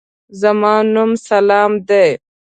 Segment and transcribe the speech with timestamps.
[0.41, 2.07] زما نوم سلام دی.